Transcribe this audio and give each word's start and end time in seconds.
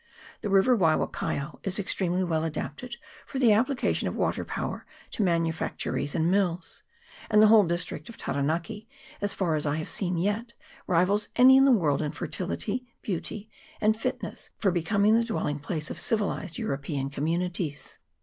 The 0.41 0.49
river 0.49 0.75
Waiwakaio 0.75 1.59
is 1.61 1.77
extremely 1.77 2.23
well 2.23 2.43
adapted 2.43 2.95
for 3.27 3.37
the 3.37 3.53
application 3.53 4.07
of 4.07 4.15
water 4.15 4.43
power 4.43 4.83
to 5.11 5.21
manufactories 5.21 6.15
and 6.15 6.31
mills; 6.31 6.81
and 7.29 7.39
the 7.39 7.45
whole 7.49 7.65
district 7.65 8.09
of 8.09 8.17
Taranaki, 8.17 8.89
as 9.21 9.31
far 9.31 9.53
as 9.53 9.67
I 9.67 9.75
have 9.75 9.93
yet 10.17 10.45
seen, 10.55 10.59
rivals 10.87 11.29
any 11.35 11.55
in 11.55 11.65
the 11.65 11.71
world 11.71 12.01
in 12.01 12.13
fertility, 12.13 12.87
beauty, 13.03 13.51
and 13.79 13.95
fit 13.95 14.23
ness 14.23 14.49
for 14.57 14.71
becoming 14.71 15.15
the 15.15 15.23
dwelling 15.23 15.59
place 15.59 15.91
of 15.91 15.99
civilised 15.99 16.57
European 16.57 17.11
communities. 17.11 17.99